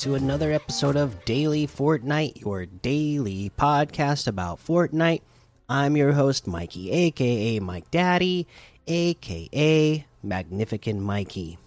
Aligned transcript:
to 0.00 0.14
another 0.14 0.50
episode 0.50 0.96
of 0.96 1.26
Daily 1.26 1.66
Fortnite, 1.66 2.40
your 2.40 2.64
daily 2.64 3.52
podcast 3.58 4.26
about 4.26 4.58
Fortnite. 4.58 5.20
I'm 5.68 5.94
your 5.94 6.12
host, 6.12 6.46
Mikey, 6.46 6.90
aka 6.90 7.60
Mike 7.60 7.90
Daddy, 7.90 8.46
aka 8.86 10.06
Magnificent 10.22 11.02
Mikey. 11.02 11.58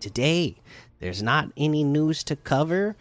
Today, 0.00 0.56
there's 0.98 1.22
not 1.22 1.52
any 1.56 1.84
news 1.84 2.24
to 2.24 2.34
cover, 2.34 2.96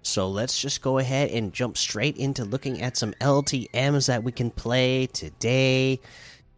so 0.00 0.30
let's 0.30 0.58
just 0.58 0.80
go 0.80 0.96
ahead 0.96 1.28
and 1.28 1.52
jump 1.52 1.76
straight 1.76 2.16
into 2.16 2.46
looking 2.46 2.80
at 2.80 2.96
some 2.96 3.12
LTMs 3.20 4.06
that 4.06 4.24
we 4.24 4.32
can 4.32 4.50
play 4.50 5.06
today. 5.06 6.00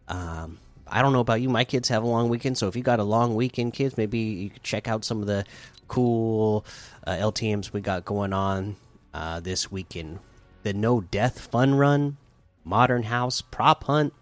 Um, 0.07 0.57
I 0.93 1.01
don't 1.01 1.11
know 1.11 1.21
about 1.21 1.41
you. 1.41 1.49
My 1.49 1.63
kids 1.63 1.89
have 1.89 2.03
a 2.03 2.07
long 2.07 2.29
weekend, 2.29 2.55
so 2.55 2.67
if 2.67 2.75
you 2.75 2.83
got 2.83 2.99
a 2.99 3.03
long 3.03 3.33
weekend, 3.33 3.73
kids, 3.73 3.97
maybe 3.97 4.19
you 4.19 4.51
could 4.51 4.61
check 4.61 4.87
out 4.87 5.03
some 5.03 5.21
of 5.21 5.27
the 5.27 5.43
cool 5.87 6.67
uh, 7.07 7.13
LTMs 7.13 7.73
we 7.73 7.81
got 7.81 8.05
going 8.05 8.31
on 8.31 8.75
uh, 9.11 9.39
this 9.39 9.71
weekend. 9.71 10.19
The 10.61 10.71
No 10.71 11.01
Death 11.01 11.47
Fun 11.47 11.73
Run, 11.73 12.17
Modern 12.63 13.01
House 13.01 13.41
Prop 13.41 13.85
Hunt, 13.85 14.13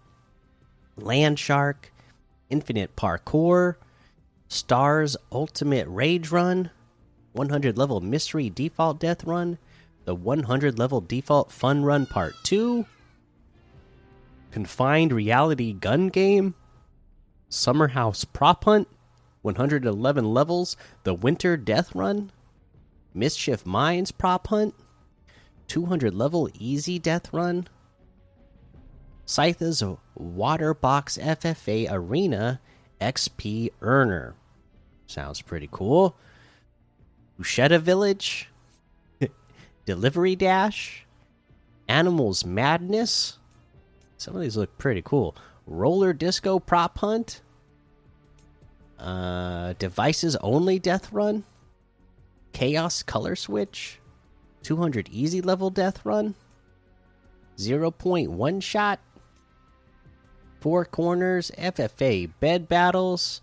Land 0.96 1.38
Shark, 1.38 1.92
Infinite 2.48 2.96
Parkour, 2.96 3.76
Stars 4.48 5.14
Ultimate 5.30 5.86
Rage 5.88 6.30
Run, 6.30 6.70
100 7.32 7.76
level 7.76 8.00
Mystery 8.00 8.48
Default 8.48 8.98
Death 8.98 9.24
Run, 9.24 9.58
the 10.06 10.14
100 10.14 10.78
level 10.78 11.02
Default 11.02 11.52
Fun 11.52 11.84
Run 11.84 12.06
Part 12.06 12.32
2, 12.44 12.86
Confined 14.52 15.12
Reality 15.12 15.74
Gun 15.74 16.08
Game, 16.08 16.54
Summer 17.52 17.88
House 17.88 18.24
Prop 18.24 18.64
Hunt, 18.64 18.88
111 19.42 20.24
levels, 20.24 20.74
the 21.02 21.12
Winter 21.12 21.58
Death 21.58 21.94
Run, 21.94 22.32
Mischief 23.12 23.66
Mines 23.66 24.10
Prop 24.10 24.46
Hunt, 24.46 24.74
200 25.68 26.14
level 26.14 26.48
Easy 26.58 26.98
Death 26.98 27.30
Run, 27.30 27.68
Scytha's 29.26 29.84
Water 30.14 30.72
Box 30.72 31.18
FFA 31.18 31.88
Arena 31.92 32.58
XP 33.02 33.70
Earner. 33.82 34.34
Sounds 35.06 35.42
pretty 35.42 35.68
cool. 35.70 36.16
Ushetta 37.38 37.80
Village, 37.80 38.48
Delivery 39.84 40.36
Dash, 40.36 41.04
Animals 41.86 42.46
Madness. 42.46 43.38
Some 44.16 44.36
of 44.36 44.40
these 44.40 44.56
look 44.56 44.78
pretty 44.78 45.02
cool. 45.02 45.36
Roller 45.66 46.12
Disco 46.12 46.58
Prop 46.58 46.98
Hunt, 46.98 47.40
uh, 48.98 49.74
Devices 49.78 50.36
Only 50.36 50.78
Death 50.78 51.12
Run, 51.12 51.44
Chaos 52.52 53.02
Color 53.02 53.36
Switch, 53.36 54.00
200 54.62 55.08
Easy 55.10 55.40
Level 55.40 55.70
Death 55.70 56.04
Run, 56.04 56.34
0.1 57.58 58.62
Shot, 58.62 59.00
Four 60.60 60.84
Corners, 60.84 61.50
FFA 61.58 62.30
Bed 62.38 62.68
Battles, 62.68 63.40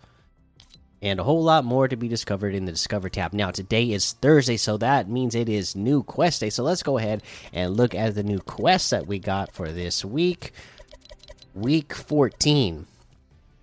and 1.01 1.19
a 1.19 1.23
whole 1.23 1.43
lot 1.43 1.63
more 1.63 1.87
to 1.87 1.95
be 1.95 2.07
discovered 2.07 2.53
in 2.53 2.65
the 2.65 2.71
Discover 2.71 3.09
tab. 3.09 3.33
Now, 3.33 3.51
today 3.51 3.91
is 3.91 4.13
Thursday, 4.13 4.57
so 4.57 4.77
that 4.77 5.09
means 5.09 5.35
it 5.35 5.49
is 5.49 5.75
new 5.75 6.03
quest 6.03 6.41
day. 6.41 6.49
So 6.49 6.63
let's 6.63 6.83
go 6.83 6.97
ahead 6.97 7.23
and 7.53 7.75
look 7.75 7.95
at 7.95 8.15
the 8.15 8.23
new 8.23 8.39
quests 8.39 8.89
that 8.89 9.07
we 9.07 9.19
got 9.19 9.53
for 9.53 9.71
this 9.71 10.03
week. 10.03 10.51
Week 11.59 11.93
14. 11.93 12.87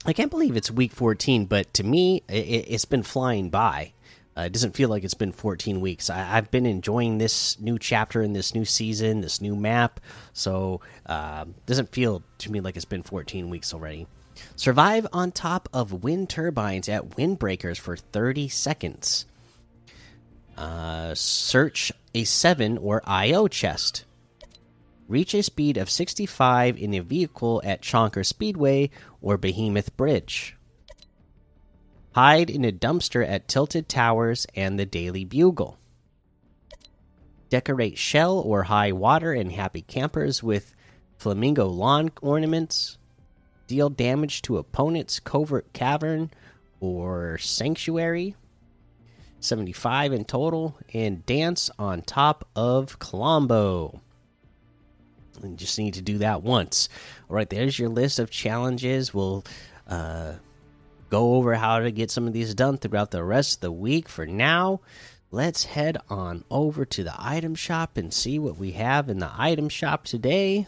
I 0.05 0.13
can't 0.13 0.31
believe 0.31 0.55
it's 0.55 0.71
week 0.71 0.93
14, 0.93 1.47
but 1.47 1.73
to 1.73 1.83
me, 1.83 2.23
it, 2.29 2.69
has 2.69 2.85
been 2.85 3.03
flying 3.03 3.49
by. 3.49 3.95
Uh, 4.37 4.43
it 4.43 4.53
doesn't 4.53 4.77
feel 4.77 4.91
like 4.91 5.03
it's 5.03 5.15
been 5.15 5.33
14 5.33 5.81
weeks. 5.81 6.11
I, 6.11 6.19
have 6.19 6.51
been 6.51 6.67
enjoying 6.67 7.17
this 7.17 7.59
new 7.59 7.79
chapter 7.79 8.21
in 8.21 8.35
this 8.35 8.55
new 8.55 8.67
season, 8.67 9.23
this 9.23 9.41
new 9.41 9.57
map. 9.57 9.99
So, 10.35 10.83
uh, 11.07 11.47
doesn't 11.65 11.91
feel 11.93 12.23
to 12.39 12.53
me 12.53 12.61
like 12.61 12.77
it's 12.77 12.85
been 12.85 13.03
14 13.03 13.49
weeks 13.49 13.73
already. 13.73 14.07
Survive 14.57 15.07
on 15.15 15.33
top 15.33 15.67
of 15.73 16.05
wind 16.05 16.29
turbines 16.29 16.91
at 16.91 17.17
windbreakers 17.17 17.79
for 17.79 17.97
30 17.97 18.49
seconds. 18.49 19.25
Uh, 20.55 21.15
search 21.15 21.93
a 22.15 22.25
7 22.25 22.77
or 22.77 23.01
IO 23.07 23.49
chest. 23.49 24.05
Reach 25.09 25.35
a 25.35 25.43
speed 25.43 25.77
of 25.77 25.89
65 25.89 26.77
in 26.77 26.93
a 26.95 27.01
vehicle 27.01 27.63
at 27.65 27.83
Chonker 27.83 28.27
Speedway 28.27 28.91
or 29.23 29.37
Behemoth 29.37 29.97
Bridge. 29.97 30.57
Hide 32.13 32.51
in 32.51 32.65
a 32.65 32.73
dumpster 32.73 33.29
at 33.29 33.47
Tilted 33.47 33.89
Towers 33.89 34.47
and 34.57 34.79
the 34.79 34.87
Daily 34.87 35.25
Bugle. 35.25 35.79
Decorate 37.51 37.97
shell 37.97 38.39
or 38.39 38.65
high 38.65 38.91
water 38.91 39.33
and 39.33 39.53
happy 39.53 39.83
campers 39.83 40.43
with 40.43 40.75
flamingo 41.19 41.67
lawn 41.67 42.11
ornaments. 42.21 42.99
Deal 43.69 43.91
damage 43.91 44.43
to 44.43 44.59
opponents' 44.59 45.21
covert 45.21 45.73
cavern 45.73 46.31
or 46.81 47.39
sanctuary. 47.39 48.35
75 49.39 50.13
in 50.13 50.25
total. 50.25 50.77
And 50.93 51.25
dance 51.27 51.71
on 51.79 52.03
top 52.03 52.49
of 52.57 52.99
Colombo. 52.99 54.01
And 55.43 55.59
just 55.59 55.79
need 55.79 55.95
to 55.95 56.03
do 56.03 56.19
that 56.19 56.43
once. 56.43 56.89
All 57.29 57.37
right, 57.37 57.49
there's 57.49 57.79
your 57.79 57.89
list 57.89 58.19
of 58.19 58.31
challenges. 58.31 59.13
We'll 59.13 59.45
uh, 59.89 60.35
go 61.11 61.35
over 61.35 61.55
how 61.55 61.81
to 61.81 61.91
get 61.91 62.11
some 62.11 62.27
of 62.27 62.33
these 62.33 62.55
done 62.55 62.79
throughout 62.79 63.11
the 63.11 63.25
rest 63.25 63.57
of 63.57 63.61
the 63.61 63.73
week. 63.73 64.09
For 64.09 64.27
now, 64.27 64.81
let's 65.31 65.65
head 65.65 65.99
on 66.09 66.45
over 66.51 66.85
to 66.85 67.05
the 67.05 67.15
item 67.19 67.55
shop 67.55 67.97
and 67.97 68.13
see 68.13 68.39
what 68.39 68.59
we 68.59 68.73
have 68.73 69.09
in 69.09 69.19
the 69.19 69.31
item 69.37 69.69
shop 69.69 70.05
today. 70.05 70.67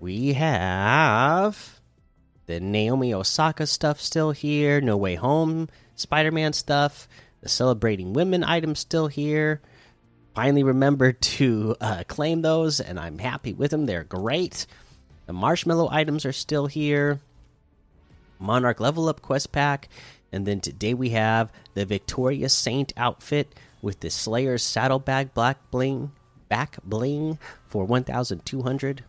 We 0.00 0.34
have 0.34 1.80
the 2.46 2.60
Naomi 2.60 3.12
Osaka 3.12 3.66
stuff 3.66 4.00
still 4.00 4.30
here, 4.30 4.80
No 4.80 4.96
Way 4.96 5.16
Home 5.16 5.68
Spider 5.96 6.30
Man 6.30 6.52
stuff, 6.52 7.08
the 7.40 7.48
Celebrating 7.48 8.12
Women 8.12 8.44
item 8.44 8.74
still 8.74 9.08
here 9.08 9.60
finally 10.38 10.62
remembered 10.62 11.20
to 11.20 11.74
uh, 11.80 12.04
claim 12.06 12.42
those, 12.42 12.78
and 12.78 13.00
I'm 13.00 13.18
happy 13.18 13.52
with 13.52 13.72
them. 13.72 13.86
They're 13.86 14.04
great. 14.04 14.68
The 15.26 15.32
marshmallow 15.32 15.88
items 15.90 16.24
are 16.24 16.32
still 16.32 16.68
here. 16.68 17.18
Monarch 18.38 18.78
level 18.78 19.08
up 19.08 19.20
quest 19.20 19.50
pack. 19.50 19.88
And 20.30 20.46
then 20.46 20.60
today 20.60 20.94
we 20.94 21.10
have 21.10 21.50
the 21.74 21.84
Victoria 21.84 22.48
Saint 22.48 22.92
outfit 22.96 23.52
with 23.82 23.98
the 23.98 24.10
Slayer's 24.10 24.62
saddlebag 24.62 25.34
black 25.34 25.58
bling 25.72 26.12
back 26.48 26.76
bling 26.84 27.40
for 27.66 27.84
1200. 27.84 29.02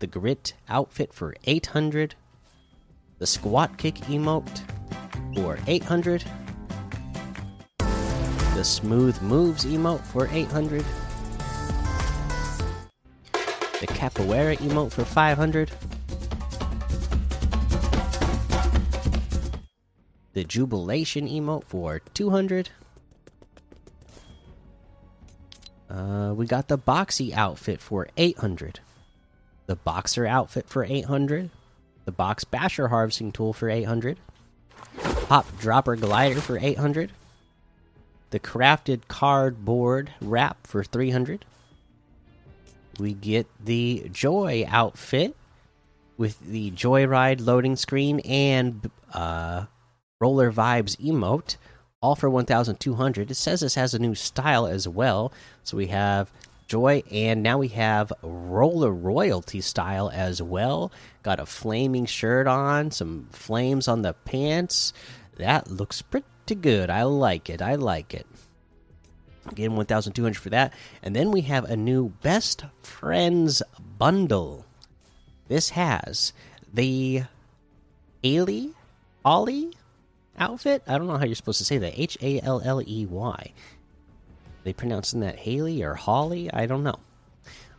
The 0.00 0.06
Grit 0.08 0.54
outfit 0.68 1.14
for 1.14 1.36
800. 1.44 2.16
The 3.20 3.28
squat 3.28 3.78
kick 3.78 3.94
emote 4.08 4.62
for 5.36 5.56
800 5.68 6.24
the 8.54 8.62
Smooth 8.62 9.20
Moves 9.20 9.64
emote 9.64 10.02
for 10.02 10.28
800. 10.28 10.84
The 13.80 13.86
Capoeira 13.88 14.56
emote 14.58 14.92
for 14.92 15.04
500. 15.04 15.72
The 20.34 20.44
Jubilation 20.44 21.26
emote 21.26 21.64
for 21.64 22.00
200. 22.14 22.70
Uh, 25.90 26.32
we 26.36 26.46
got 26.46 26.68
the 26.68 26.78
Boxy 26.78 27.32
outfit 27.32 27.80
for 27.80 28.06
800. 28.16 28.78
The 29.66 29.74
Boxer 29.74 30.28
outfit 30.28 30.68
for 30.68 30.84
800. 30.84 31.50
The 32.04 32.12
Box 32.12 32.44
Basher 32.44 32.86
harvesting 32.86 33.32
tool 33.32 33.52
for 33.52 33.68
800. 33.68 34.16
Pop 35.26 35.46
Dropper 35.58 35.96
glider 35.96 36.40
for 36.40 36.56
800 36.56 37.10
the 38.34 38.40
crafted 38.40 39.06
cardboard 39.06 40.10
wrap 40.20 40.66
for 40.66 40.82
300 40.82 41.44
we 42.98 43.12
get 43.12 43.46
the 43.64 44.08
joy 44.12 44.64
outfit 44.66 45.36
with 46.16 46.40
the 46.40 46.72
joyride 46.72 47.46
loading 47.46 47.76
screen 47.76 48.18
and 48.18 48.90
uh, 49.12 49.66
roller 50.20 50.50
vibes 50.50 50.96
emote 50.96 51.56
all 52.02 52.16
for 52.16 52.28
1200 52.28 53.30
it 53.30 53.34
says 53.36 53.60
this 53.60 53.76
has 53.76 53.94
a 53.94 54.00
new 54.00 54.16
style 54.16 54.66
as 54.66 54.88
well. 54.88 55.32
So 55.62 55.76
we 55.76 55.86
have 55.86 56.32
joy 56.66 57.04
and 57.12 57.40
now 57.40 57.58
we 57.58 57.68
have 57.68 58.12
roller 58.20 58.90
royalty 58.90 59.60
style 59.60 60.10
as 60.12 60.42
well. 60.42 60.90
Got 61.22 61.38
a 61.38 61.46
flaming 61.46 62.06
shirt 62.06 62.48
on 62.48 62.90
some 62.90 63.28
flames 63.30 63.86
on 63.86 64.02
the 64.02 64.12
pants. 64.12 64.92
That 65.36 65.70
looks 65.70 66.02
pretty 66.02 66.26
good. 66.52 66.90
I 66.90 67.04
like 67.04 67.48
it. 67.48 67.62
I 67.62 67.76
like 67.76 68.12
it. 68.12 68.26
Again, 69.46 69.76
1,200 69.76 70.36
for 70.36 70.50
that. 70.50 70.72
And 71.02 71.14
then 71.14 71.30
we 71.30 71.42
have 71.42 71.64
a 71.64 71.76
new 71.76 72.10
Best 72.22 72.64
Friends 72.82 73.62
bundle. 73.98 74.64
This 75.48 75.70
has 75.70 76.32
the 76.72 77.24
Ailey, 78.22 78.72
Ollie, 79.24 79.72
outfit. 80.38 80.82
I 80.86 80.98
don't 80.98 81.06
know 81.06 81.18
how 81.18 81.26
you're 81.26 81.34
supposed 81.34 81.58
to 81.58 81.64
say 81.64 81.78
that. 81.78 81.98
H 81.98 82.16
A 82.22 82.40
L 82.40 82.62
L 82.64 82.82
E 82.86 83.06
Y. 83.06 83.52
They 84.64 84.72
pronouncing 84.72 85.20
that 85.20 85.36
Haley 85.36 85.82
or 85.82 85.94
Holly? 85.94 86.50
I 86.50 86.64
don't 86.66 86.82
know. 86.82 86.98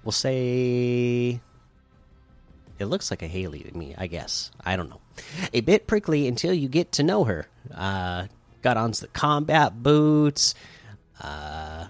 We'll 0.03 0.11
say 0.11 1.39
it 2.77 2.85
looks 2.85 3.09
like 3.09 3.23
a 3.23 3.27
Haley 3.27 3.61
to 3.61 3.75
me. 3.75 3.95
I 3.97 4.05
guess 4.05 4.51
I 4.63 4.75
don't 4.75 4.89
know. 4.89 5.01
A 5.53 5.61
bit 5.61 5.87
prickly 5.87 6.27
until 6.27 6.53
you 6.53 6.67
get 6.67 6.91
to 6.93 7.03
know 7.03 7.23
her. 7.23 7.47
Uh, 7.73 8.27
got 8.65 8.77
on 8.77 8.89
the 8.89 9.07
combat 9.13 9.83
boots, 9.83 10.55
uh, 11.21 11.85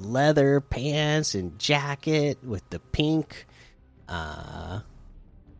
leather 0.00 0.60
pants 0.60 1.36
and 1.36 1.56
jacket 1.60 2.38
with 2.42 2.68
the 2.70 2.80
pink. 2.80 3.46
Uh, 4.08 4.80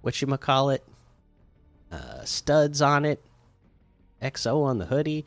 what 0.01 0.21
you 0.21 0.27
call 0.37 0.71
it? 0.71 0.85
Uh, 1.93 2.25
studs 2.25 2.83
on 2.83 3.05
it. 3.05 3.23
XO 4.21 4.65
on 4.65 4.79
the 4.79 4.87
hoodie. 4.87 5.27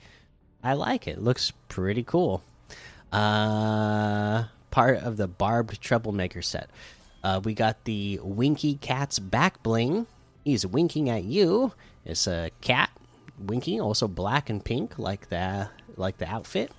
I 0.61 0.73
like 0.73 1.07
it. 1.07 1.17
Looks 1.17 1.51
pretty 1.69 2.03
cool. 2.03 2.43
Uh, 3.09 4.43
part 4.69 4.97
of 4.97 5.15
the 5.15 5.29
barbed 5.29 5.79
troublemaker 5.79 6.41
set. 6.41 6.69
Uh, 7.23 7.39
we 7.41 7.53
got 7.53 7.85
the 7.85 8.19
Winky 8.21 8.75
Cat's 8.75 9.17
back 9.17 9.63
bling. 9.63 10.07
He's 10.43 10.67
winking 10.67 11.09
at 11.09 11.23
you. 11.23 11.71
It's 12.03 12.27
a 12.27 12.51
cat 12.59 12.89
winking, 13.47 13.81
also 13.81 14.07
black 14.07 14.49
and 14.49 14.63
pink, 14.63 14.97
like 14.97 15.29
the 15.29 15.69
like 15.95 16.17
the 16.17 16.27
outfit. 16.27 16.71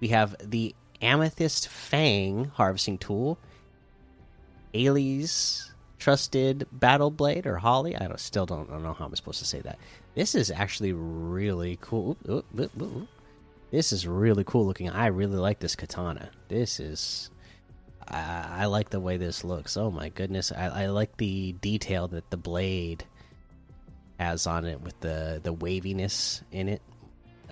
We 0.00 0.08
have 0.08 0.36
the 0.42 0.74
Amethyst 1.00 1.68
Fang 1.68 2.46
harvesting 2.54 2.98
tool. 2.98 3.38
Ailey's 4.74 5.72
trusted 5.98 6.66
battle 6.72 7.10
blade 7.10 7.46
or 7.46 7.58
Holly. 7.58 7.96
I 7.96 8.08
don't, 8.08 8.18
still 8.18 8.46
don't, 8.46 8.68
don't, 8.68 8.82
know 8.82 8.92
how 8.92 9.04
I'm 9.04 9.14
supposed 9.14 9.38
to 9.38 9.44
say 9.44 9.60
that. 9.60 9.78
This 10.14 10.34
is 10.34 10.50
actually 10.50 10.92
really 10.92 11.78
cool. 11.80 12.16
This 13.70 13.92
is 13.92 14.06
really 14.06 14.44
cool 14.44 14.66
looking. 14.66 14.90
I 14.90 15.06
really 15.06 15.36
like 15.36 15.60
this 15.60 15.76
katana. 15.76 16.30
This 16.48 16.80
is. 16.80 17.30
I, 18.08 18.62
I 18.62 18.64
like 18.66 18.90
the 18.90 19.00
way 19.00 19.16
this 19.16 19.44
looks. 19.44 19.76
Oh 19.76 19.90
my 19.90 20.08
goodness. 20.08 20.50
I, 20.50 20.84
I 20.84 20.86
like 20.86 21.16
the 21.16 21.52
detail 21.52 22.08
that 22.08 22.30
the 22.30 22.36
blade 22.36 23.04
has 24.18 24.46
on 24.46 24.64
it 24.64 24.80
with 24.80 24.98
the, 25.00 25.40
the 25.42 25.52
waviness 25.52 26.42
in 26.50 26.68
it. 26.68 26.82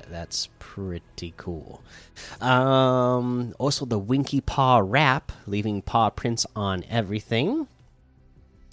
That's 0.09 0.49
pretty 0.59 1.35
cool. 1.37 1.83
Um, 2.41 3.55
also, 3.59 3.85
the 3.85 3.99
Winky 3.99 4.41
Paw 4.41 4.81
wrap, 4.83 5.31
leaving 5.47 5.83
paw 5.83 6.11
prints 6.11 6.47
on 6.57 6.85
everything. 6.89 7.69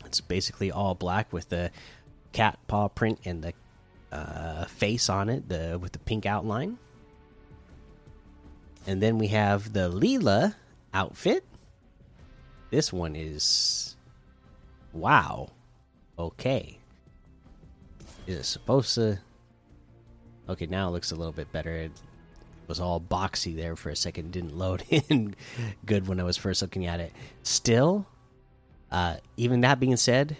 It's 0.05 0.21
basically 0.21 0.71
all 0.71 0.95
black 0.95 1.33
with 1.33 1.49
the 1.49 1.71
cat 2.31 2.57
paw 2.67 2.87
print 2.87 3.19
and 3.25 3.43
the 3.43 3.53
uh, 4.11 4.65
face 4.65 5.09
on 5.09 5.29
it, 5.29 5.49
the 5.49 5.77
with 5.81 5.91
the 5.91 5.99
pink 5.99 6.25
outline. 6.25 6.77
And 8.85 9.01
then 9.01 9.17
we 9.17 9.27
have 9.27 9.73
the 9.73 9.89
Leelah 9.91 10.55
outfit. 10.93 11.43
This 12.69 12.93
one 12.93 13.15
is 13.15 13.97
wow. 14.93 15.49
Okay. 16.17 16.79
Is 18.27 18.37
it 18.37 18.43
supposed 18.43 18.93
to 18.95 19.19
Okay, 20.49 20.65
now 20.65 20.87
it 20.87 20.91
looks 20.91 21.11
a 21.11 21.15
little 21.15 21.33
bit 21.33 21.51
better. 21.51 21.75
It 21.75 21.91
was 22.67 22.79
all 22.79 23.01
boxy 23.01 23.55
there 23.55 23.75
for 23.75 23.89
a 23.89 23.95
second, 23.95 24.31
didn't 24.31 24.57
load 24.57 24.83
in 24.89 25.35
good 25.85 26.07
when 26.07 26.19
I 26.19 26.23
was 26.23 26.37
first 26.37 26.61
looking 26.61 26.85
at 26.85 26.99
it. 26.99 27.11
Still, 27.43 28.07
uh, 28.89 29.17
even 29.35 29.61
that 29.61 29.79
being 29.79 29.97
said, 29.97 30.37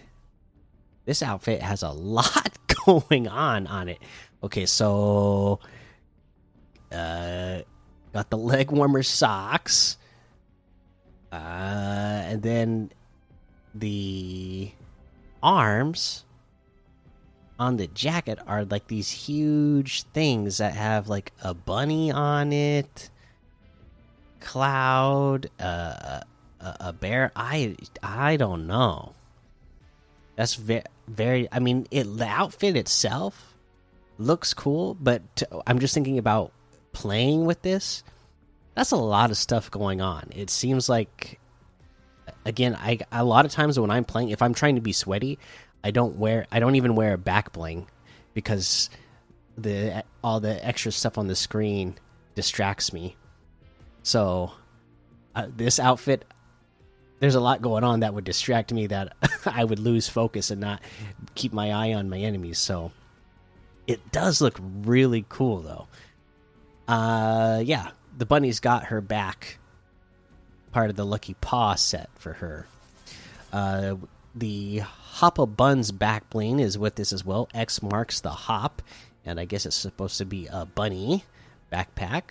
this 1.04 1.22
outfit 1.22 1.60
has 1.60 1.82
a 1.82 1.90
lot 1.90 2.56
going 2.86 3.28
on 3.28 3.66
on 3.66 3.88
it. 3.88 3.98
Okay, 4.42 4.64
so 4.64 5.60
uh, 6.90 7.58
got 8.14 8.30
the 8.30 8.38
leg 8.38 8.70
warmer 8.70 9.02
socks, 9.02 9.98
uh, 11.32 11.34
and 11.34 12.42
then 12.42 12.92
the 13.74 14.70
arms 15.42 16.24
on 17.58 17.76
the 17.76 17.86
jacket 17.88 18.38
are 18.46 18.64
like 18.64 18.86
these 18.86 19.10
huge 19.10 20.04
things 20.14 20.58
that 20.58 20.74
have 20.74 21.08
like 21.08 21.32
a 21.42 21.54
bunny 21.54 22.10
on 22.10 22.52
it, 22.52 23.10
cloud, 24.40 25.50
uh, 25.58 26.20
a, 26.60 26.76
a 26.80 26.92
bear. 26.92 27.32
I 27.34 27.76
I 28.02 28.36
don't 28.36 28.66
know. 28.66 29.12
That's 30.36 30.54
very 30.54 30.84
very. 31.08 31.48
I 31.50 31.58
mean, 31.58 31.86
it 31.90 32.04
the 32.04 32.26
outfit 32.26 32.76
itself 32.76 33.54
looks 34.18 34.54
cool, 34.54 34.94
but 34.94 35.42
I'm 35.66 35.78
just 35.78 35.94
thinking 35.94 36.18
about 36.18 36.52
playing 36.92 37.44
with 37.44 37.62
this. 37.62 38.02
That's 38.74 38.92
a 38.92 38.96
lot 38.96 39.30
of 39.30 39.36
stuff 39.36 39.70
going 39.70 40.00
on. 40.00 40.30
It 40.34 40.50
seems 40.50 40.88
like 40.88 41.40
again, 42.44 42.76
I 42.76 42.98
a 43.12 43.24
lot 43.24 43.44
of 43.44 43.52
times 43.52 43.78
when 43.78 43.90
I'm 43.90 44.04
playing, 44.04 44.30
if 44.30 44.42
I'm 44.42 44.54
trying 44.54 44.76
to 44.76 44.80
be 44.80 44.92
sweaty, 44.92 45.38
I 45.84 45.90
don't 45.90 46.16
wear 46.16 46.46
I 46.50 46.60
don't 46.60 46.74
even 46.74 46.94
wear 46.94 47.14
a 47.14 47.18
back 47.18 47.52
bling 47.52 47.86
because 48.34 48.90
the 49.56 50.04
all 50.22 50.40
the 50.40 50.64
extra 50.66 50.92
stuff 50.92 51.18
on 51.18 51.26
the 51.26 51.36
screen 51.36 51.96
distracts 52.34 52.92
me. 52.92 53.16
So 54.02 54.52
uh, 55.34 55.48
this 55.54 55.78
outfit 55.78 56.24
there's 57.20 57.34
a 57.34 57.40
lot 57.40 57.60
going 57.60 57.82
on 57.82 58.00
that 58.00 58.14
would 58.14 58.24
distract 58.24 58.72
me 58.72 58.86
that 58.86 59.12
I 59.46 59.64
would 59.64 59.80
lose 59.80 60.08
focus 60.08 60.50
and 60.50 60.60
not 60.60 60.80
keep 61.34 61.52
my 61.52 61.72
eye 61.72 61.94
on 61.94 62.08
my 62.08 62.18
enemies. 62.18 62.58
So 62.58 62.92
it 63.86 64.12
does 64.12 64.40
look 64.40 64.58
really 64.60 65.24
cool 65.28 65.60
though. 65.60 65.88
Uh 66.86 67.60
yeah, 67.64 67.90
the 68.16 68.26
bunny's 68.26 68.60
got 68.60 68.86
her 68.86 69.00
back 69.00 69.58
part 70.70 70.90
of 70.90 70.96
the 70.96 71.06
lucky 71.06 71.34
paw 71.40 71.74
set 71.74 72.10
for 72.16 72.34
her. 72.34 72.66
Uh 73.52 73.96
the 74.34 74.82
Hoppa 75.14 75.46
Buns 75.46 75.90
back 75.90 76.28
bling 76.30 76.60
is 76.60 76.78
with 76.78 76.94
this 76.94 77.12
as 77.12 77.24
well. 77.24 77.48
X 77.54 77.82
marks 77.82 78.20
the 78.20 78.30
hop, 78.30 78.82
and 79.24 79.40
I 79.40 79.44
guess 79.44 79.66
it's 79.66 79.76
supposed 79.76 80.18
to 80.18 80.24
be 80.24 80.46
a 80.46 80.64
bunny 80.64 81.24
backpack, 81.72 82.22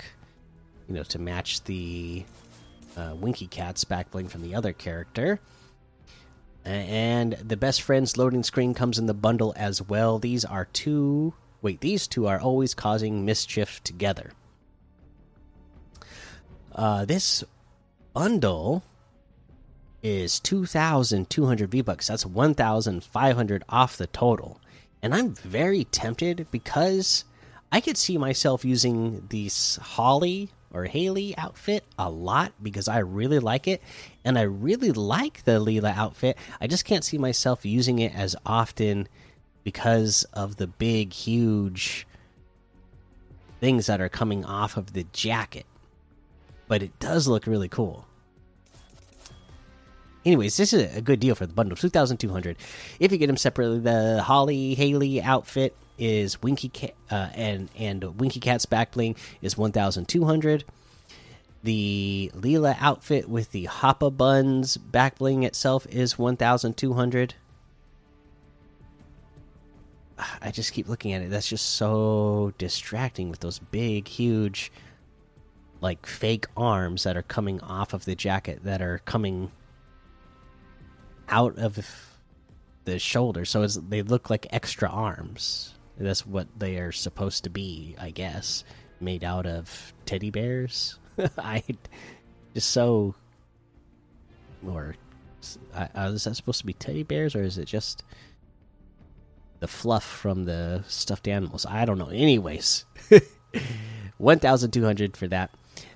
you 0.88 0.96
know, 0.96 1.04
to 1.04 1.20
match 1.20 1.64
the 1.64 2.24
uh, 2.96 3.14
Winky 3.16 3.48
Cat's 3.48 3.84
back 3.84 4.12
bling 4.12 4.28
from 4.28 4.42
the 4.42 4.56
other 4.56 4.74
character. 4.74 5.40
And 6.66 7.34
the 7.34 7.56
best 7.58 7.82
friends 7.82 8.18
loading 8.18 8.44
screen 8.44 8.74
comes 8.74 9.00
in 9.00 9.06
the 9.06 9.14
bundle 9.14 9.54
as 9.56 9.82
well. 9.82 10.20
These 10.20 10.44
are 10.44 10.66
two. 10.66 11.34
Wait, 11.62 11.80
these 11.80 12.08
two 12.08 12.28
are 12.28 12.40
always 12.40 12.74
causing 12.74 13.26
mischief 13.26 13.82
together. 13.84 14.32
Uh, 16.74 17.06
this 17.06 17.44
bundle 18.14 18.84
is 20.04 20.40
2,200 20.40 21.72
V 21.72 21.82
bucks. 21.82 22.08
That's 22.08 22.26
1,500 22.26 23.64
off 23.70 23.98
the 23.98 24.08
total. 24.08 24.60
And 25.02 25.14
I'm 25.14 25.34
very 25.34 25.84
tempted 25.86 26.48
because 26.52 27.24
I 27.72 27.82
could 27.82 27.98
see 27.98 28.18
myself 28.18 28.66
using 28.66 29.26
this 29.30 29.78
Holly 29.78 30.50
or 30.74 30.86
Haley 30.86 31.38
outfit 31.38 31.84
a 31.98 32.10
lot 32.10 32.54
because 32.62 32.88
I 32.88 33.00
really 33.00 33.40
like 33.40 33.68
it. 33.68 33.82
And 34.24 34.38
I 34.38 34.44
really 34.44 34.92
like 34.92 35.44
the 35.44 35.60
Leelah 35.60 35.96
outfit. 35.96 36.38
I 36.60 36.68
just 36.68 36.86
can't 36.86 37.04
see 37.04 37.18
myself 37.18 37.66
using 37.66 38.00
it 38.00 38.16
as 38.16 38.36
often 38.46 39.08
because 39.64 40.24
of 40.34 40.56
the 40.56 40.68
big, 40.68 41.14
huge 41.14 42.08
things 43.60 43.88
that 43.88 44.02
are 44.02 44.10
coming 44.10 44.46
off 44.46 44.78
of 44.78 44.94
the 44.94 45.06
jacket. 45.12 45.66
But 46.68 46.84
it 46.84 46.98
does 47.00 47.28
look 47.28 47.48
really 47.48 47.70
cool. 47.70 48.07
Anyways, 50.28 50.58
this 50.58 50.74
is 50.74 50.94
a 50.94 51.02
good 51.02 51.22
deal 51.22 51.36
for 51.36 51.46
the 51.46 51.54
bundle, 51.54 51.78
two 51.78 51.88
thousand 51.88 52.18
two 52.18 52.28
hundred. 52.28 52.58
If 53.00 53.14
you 53.14 53.18
get 53.18 53.28
them 53.28 53.38
separately, 53.38 53.80
the 53.80 54.22
Holly 54.22 54.76
Haley 54.76 55.22
outfit 55.22 55.74
is 55.98 56.44
Winky 56.44 56.68
Cat, 56.68 56.96
uh, 57.10 57.30
and 57.34 57.70
and 57.78 58.04
Winky 58.20 58.42
Cat's 58.42 58.66
back 58.66 58.92
bling 58.92 59.16
is 59.42 59.58
one 59.58 59.72
thousand 59.72 60.10
two 60.10 60.26
hundred. 60.26 60.66
The 61.64 62.30
Leelah 62.36 62.76
outfit 62.82 63.30
with 63.30 63.52
the 63.52 63.68
Hoppa 63.68 64.16
Buns 64.16 64.76
back 64.76 65.18
bling 65.18 65.44
itself 65.44 65.88
is 65.90 66.20
one 66.20 66.36
thousand 66.36 66.76
two 66.76 66.92
hundred. 66.92 67.36
I 70.42 70.52
just 70.52 70.74
keep 70.74 70.90
looking 70.90 71.14
at 71.14 71.22
it. 71.22 71.30
That's 71.30 71.48
just 71.48 71.76
so 71.76 72.52
distracting 72.58 73.30
with 73.30 73.40
those 73.40 73.60
big, 73.60 74.10
huge, 74.10 74.74
like 75.80 76.06
fake 76.06 76.48
arms 76.58 77.04
that 77.04 77.16
are 77.16 77.22
coming 77.24 77.62
off 77.62 77.94
of 77.94 78.04
the 78.04 78.14
jacket 78.14 78.66
that 78.66 78.82
are 78.82 79.00
coming 79.06 79.54
out 81.30 81.58
of 81.58 81.78
the 82.86 83.00
shoulder, 83.00 83.46
so 83.46 83.66
they 83.68 84.02
look 84.02 84.30
like 84.30 84.48
extra 84.52 84.90
arms. 84.90 85.74
That's 85.98 86.26
what 86.26 86.48
they 86.58 86.78
are 86.78 86.92
supposed 86.92 87.44
to 87.46 87.50
be, 87.50 87.96
I 88.00 88.12
guess, 88.12 88.64
made 89.00 89.24
out 89.24 89.46
of 89.46 89.94
teddy 90.06 90.30
bears. 90.30 91.00
I 91.38 91.64
just 92.54 92.70
so, 92.70 93.16
or 94.66 94.96
uh, 95.76 95.88
is 96.14 96.24
that 96.26 96.36
supposed 96.36 96.60
to 96.60 96.66
be 96.66 96.74
teddy 96.74 97.04
bears, 97.04 97.36
or 97.36 97.44
is 97.44 97.58
it 97.58 97.66
just? 97.66 98.04
the 99.60 99.68
fluff 99.68 100.04
from 100.04 100.46
the 100.46 100.84
stuffed 100.88 101.28
animals. 101.28 101.66
I 101.66 101.86
don't 101.86 101.98
know. 101.98 102.10
Anyways, 102.10 102.86
1200 104.18 105.18
for 105.18 105.28
that. 105.28 105.52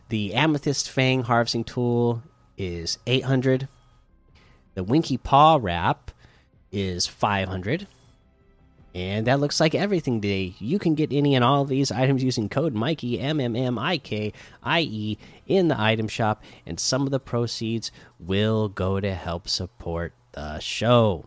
The 0.09 0.33
Amethyst 0.33 0.89
Fang 0.89 1.23
harvesting 1.23 1.63
tool 1.63 2.21
is 2.57 2.97
800. 3.07 3.67
The 4.73 4.83
Winky 4.83 5.17
Paw 5.17 5.59
wrap 5.61 6.11
is 6.71 7.07
500. 7.07 7.87
And 8.93 9.27
that 9.27 9.39
looks 9.39 9.59
like 9.61 9.73
everything 9.73 10.19
today. 10.19 10.53
You 10.59 10.77
can 10.77 10.95
get 10.95 11.13
any 11.13 11.35
and 11.35 11.45
all 11.45 11.61
of 11.61 11.69
these 11.69 11.91
items 11.91 12.23
using 12.23 12.49
code 12.49 12.73
Mikey 12.73 13.19
M 13.19 13.39
M 13.39 13.55
M 13.55 13.79
I 13.79 13.97
K 13.97 14.33
I 14.61 14.81
E 14.81 15.17
in 15.47 15.69
the 15.69 15.79
item 15.79 16.09
shop, 16.09 16.43
and 16.65 16.77
some 16.77 17.03
of 17.03 17.11
the 17.11 17.19
proceeds 17.19 17.91
will 18.19 18.67
go 18.67 18.99
to 18.99 19.13
help 19.13 19.47
support 19.47 20.13
the 20.33 20.59
show. 20.59 21.25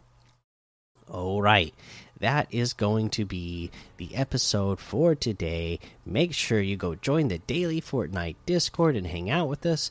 All 1.09 1.41
right, 1.41 1.73
that 2.21 2.49
is 2.51 2.75
going 2.75 3.09
to 3.11 3.25
be 3.25 3.71
the 3.97 4.15
episode 4.15 4.79
for 4.79 5.15
today. 5.15 5.79
Make 6.05 6.35
sure 6.35 6.61
you 6.61 6.77
go 6.77 6.95
join 6.95 7.29
the 7.29 7.39
daily 7.39 7.81
Fortnite 7.81 8.37
Discord 8.45 8.95
and 8.95 9.07
hang 9.07 9.31
out 9.31 9.49
with 9.49 9.65
us. 9.65 9.91